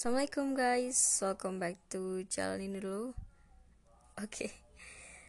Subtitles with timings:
[0.00, 3.12] Assalamualaikum guys, welcome back to Jalanin Dulu.
[4.16, 4.48] Oke,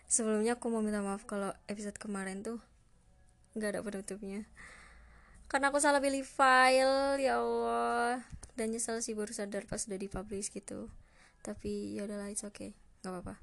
[0.08, 2.64] sebelumnya aku mau minta maaf kalau episode kemarin tuh
[3.52, 4.48] nggak ada penutupnya.
[5.52, 8.24] Karena aku salah pilih file, ya Allah.
[8.56, 10.88] Dan nyesel sih baru sadar pas udah dipublish gitu.
[11.44, 13.36] Tapi ya udahlah, it's okay, nggak apa-apa.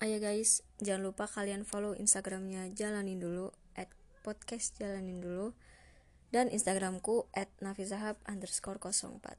[0.00, 3.92] Ayo guys, jangan lupa kalian follow Instagramnya Jalanin Dulu At
[4.24, 5.52] podcast Jalanin Dulu
[6.32, 9.36] Dan Instagramku at nafisahab underscore 04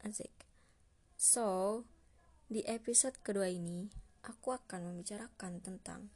[0.00, 0.32] Asik.
[1.20, 1.84] So,
[2.48, 3.92] di episode kedua ini,
[4.24, 6.08] aku akan membicarakan tentang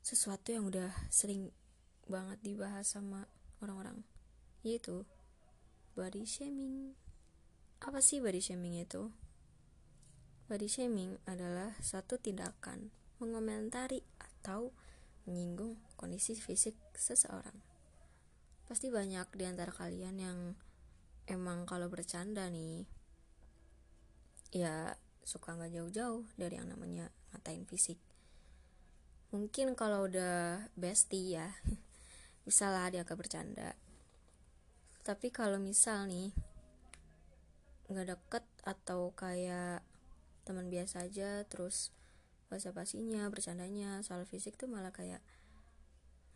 [0.00, 1.52] sesuatu yang udah sering
[2.08, 3.28] banget dibahas sama
[3.60, 4.00] orang-orang,
[4.64, 5.04] yaitu
[5.92, 6.96] body shaming.
[7.84, 9.12] Apa sih body shaming itu?
[10.48, 12.88] Body shaming adalah satu tindakan
[13.20, 14.72] mengomentari atau
[15.28, 17.75] menyinggung kondisi fisik seseorang.
[18.66, 20.38] Pasti banyak di antara kalian yang
[21.30, 22.86] emang kalau bercanda nih
[24.54, 24.94] ya
[25.26, 27.98] suka nggak jauh-jauh dari yang namanya ngatain fisik.
[29.34, 31.50] Mungkin kalau udah bestie ya
[32.46, 33.74] bisa lah dia agak bercanda.
[35.02, 36.30] Tapi kalau misal nih
[37.86, 39.82] nggak deket atau kayak
[40.42, 41.94] teman biasa aja terus
[42.46, 45.18] bahasa basinya bercandanya soal fisik tuh malah kayak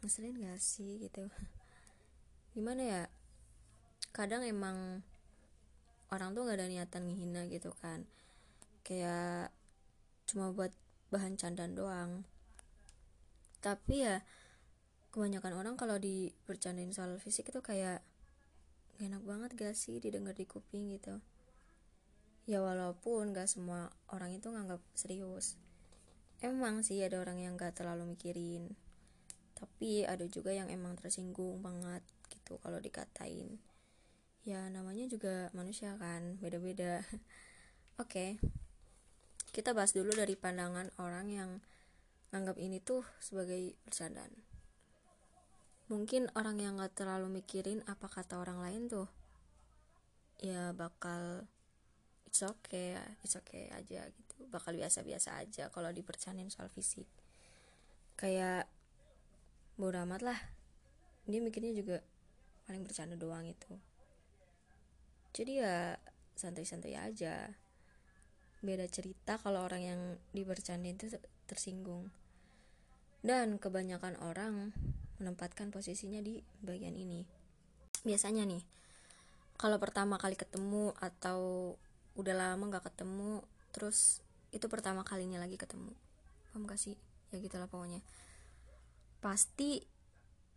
[0.03, 0.99] ngeselin gak sih?
[0.99, 1.31] gitu
[2.51, 3.03] gimana ya?
[4.11, 5.07] Kadang emang
[6.11, 8.03] orang tuh nggak ada niatan menghina gitu kan.
[8.83, 9.55] Kayak
[10.27, 10.75] cuma buat
[11.15, 12.11] bahan candaan doang.
[13.63, 14.23] Tapi ya
[15.11, 18.03] kebanyakan orang kalau di bercandain soal fisik itu kayak
[18.95, 21.19] gak enak banget gak sih didengar di kuping gitu.
[22.47, 25.59] Ya walaupun gak semua orang itu nganggap serius.
[26.41, 28.75] Emang sih ada orang yang gak terlalu mikirin.
[29.59, 32.01] Tapi ada juga yang emang tersinggung banget
[32.51, 33.63] gitu kalau dikatain.
[34.43, 37.07] Ya namanya juga manusia kan beda-beda.
[38.03, 38.31] Oke okay.
[39.55, 41.51] kita bahas dulu dari pandangan orang yang
[42.35, 44.35] nganggap ini tuh sebagai bercandaan.
[45.91, 49.11] Mungkin orang yang gak terlalu mikirin apa kata orang lain tuh
[50.39, 51.45] ya bakal
[52.25, 54.35] it's okay it's okay aja gitu.
[54.51, 57.07] Bakal biasa-biasa aja kalau dipercanin soal fisik.
[58.19, 58.67] Kayak
[59.79, 60.39] bodo amat lah.
[61.27, 61.99] Dia mikirnya juga
[62.71, 63.75] paling bercanda doang itu.
[65.35, 65.99] Jadi ya
[66.39, 67.51] santai-santai aja.
[68.63, 70.01] Beda cerita kalau orang yang
[70.31, 71.19] dibercandain itu
[71.51, 72.15] tersinggung.
[73.27, 74.71] Dan kebanyakan orang
[75.19, 77.27] menempatkan posisinya di bagian ini.
[78.07, 78.63] Biasanya nih
[79.59, 81.75] kalau pertama kali ketemu atau
[82.15, 83.43] udah lama gak ketemu
[83.75, 84.23] terus
[84.55, 85.91] itu pertama kalinya lagi ketemu.
[86.55, 86.95] Paham gak sih?
[87.35, 87.99] Ya gitulah pokoknya.
[89.19, 89.83] Pasti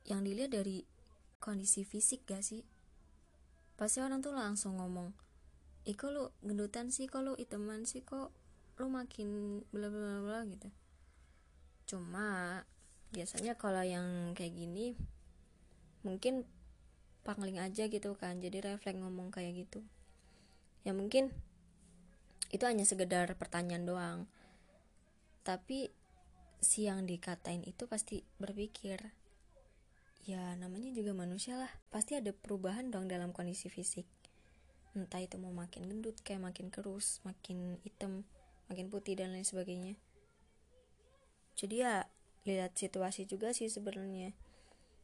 [0.05, 0.92] yang dilihat dari
[1.43, 2.63] kondisi fisik gak sih?
[3.75, 5.11] Pasti orang tuh langsung ngomong
[5.83, 7.11] ih kok lu gendutan sih?
[7.11, 8.07] Kok lu iteman sih?
[8.07, 8.31] Kok
[8.79, 10.71] lu makin bla bla bla gitu.
[11.83, 12.59] Cuma
[13.11, 14.97] biasanya kalau yang kayak gini
[16.01, 16.47] mungkin
[17.21, 19.83] pangling aja gitu kan jadi refleks ngomong kayak gitu.
[20.87, 21.35] Ya mungkin
[22.51, 24.19] itu hanya sekedar pertanyaan doang.
[25.43, 25.91] Tapi
[26.63, 29.11] si yang dikatain itu pasti berpikir
[30.23, 31.71] ya namanya juga manusia lah.
[31.91, 34.07] Pasti ada perubahan dong dalam kondisi fisik.
[34.95, 38.23] Entah itu mau makin gendut kayak makin kerus makin hitam
[38.71, 39.99] makin putih dan lain sebagainya.
[41.59, 42.07] Jadi ya
[42.47, 44.31] lihat situasi juga sih sebenarnya.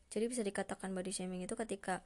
[0.09, 2.01] Jadi bisa dikatakan body shaming itu ketika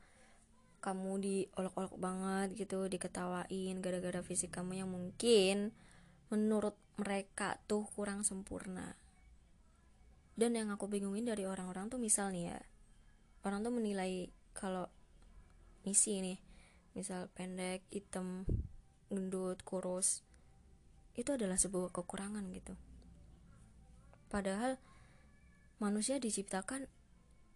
[0.83, 5.71] kamu diolok-olok banget gitu diketawain gara-gara fisik kamu yang mungkin
[6.27, 8.99] menurut mereka tuh kurang sempurna.
[10.33, 12.59] Dan yang aku bingungin dari orang-orang tuh misal nih ya
[13.43, 14.87] orang tuh menilai kalau
[15.83, 16.39] misi nih
[16.95, 18.47] misal pendek hitam
[19.11, 20.23] gendut kurus
[21.13, 22.73] itu adalah sebuah kekurangan gitu.
[24.31, 24.81] Padahal
[25.77, 26.89] manusia diciptakan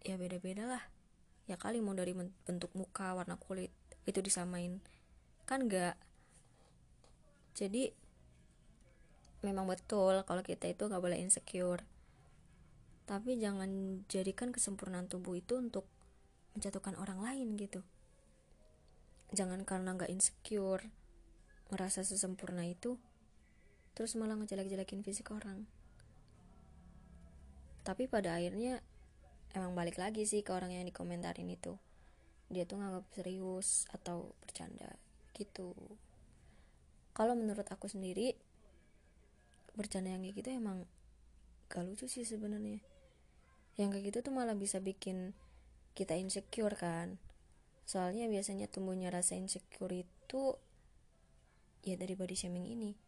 [0.06, 0.84] ya beda-beda lah.
[1.50, 3.72] Ya kali mau dari bentuk muka warna kulit
[4.06, 4.78] itu disamain.
[5.48, 5.98] Kan enggak
[7.58, 7.90] jadi
[9.42, 11.82] memang betul kalau kita itu nggak boleh insecure
[13.08, 15.88] tapi jangan jadikan kesempurnaan tubuh itu untuk
[16.52, 17.80] menjatuhkan orang lain gitu.
[19.32, 20.92] Jangan karena nggak insecure
[21.72, 23.00] merasa sesempurna itu
[23.96, 25.64] terus malah ngejelek-jelekin fisik orang.
[27.80, 28.84] Tapi pada akhirnya
[29.56, 31.80] emang balik lagi sih ke orang yang dikomentarin itu.
[32.52, 35.00] Dia tuh nganggap serius atau bercanda
[35.32, 35.72] gitu.
[37.16, 38.36] Kalau menurut aku sendiri
[39.72, 40.84] bercanda yang kayak gitu emang
[41.72, 42.97] gak lucu sih sebenarnya
[43.78, 45.38] yang kayak gitu tuh malah bisa bikin
[45.94, 47.22] kita insecure kan.
[47.86, 50.58] Soalnya biasanya tumbuhnya rasa insecure itu
[51.86, 52.98] ya dari body shaming ini.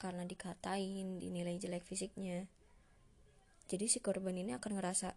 [0.00, 2.48] Karena dikatain dinilai jelek fisiknya.
[3.68, 5.14] Jadi si korban ini akan ngerasa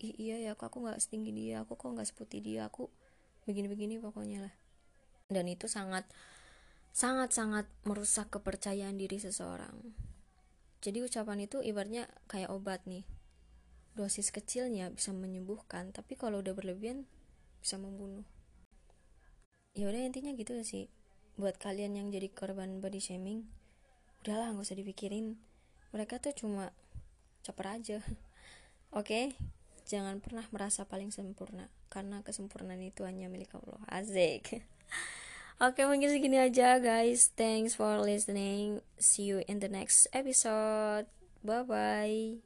[0.00, 2.88] Ih, iya ya aku aku nggak setinggi dia aku kok nggak seputih dia aku
[3.44, 4.54] begini-begini pokoknya lah.
[5.28, 6.08] Dan itu sangat
[6.96, 9.76] sangat-sangat merusak kepercayaan diri seseorang.
[10.80, 13.04] Jadi ucapan itu ibaratnya kayak obat nih
[13.98, 17.06] dosis kecilnya bisa menyembuhkan tapi kalau udah berlebihan
[17.60, 18.26] bisa membunuh.
[19.74, 20.90] Ya udah intinya gitu sih.
[21.38, 23.46] Buat kalian yang jadi korban body shaming
[24.20, 25.40] udahlah nggak usah dipikirin.
[25.96, 26.70] Mereka tuh cuma
[27.40, 27.98] caper aja.
[28.92, 29.04] Oke?
[29.06, 29.26] Okay?
[29.90, 33.82] jangan pernah merasa paling sempurna karena kesempurnaan itu hanya milik Allah.
[33.90, 34.62] Asik.
[35.66, 37.34] Oke mungkin segini aja guys.
[37.34, 38.86] Thanks for listening.
[39.02, 41.10] See you in the next episode.
[41.42, 42.40] Bye bye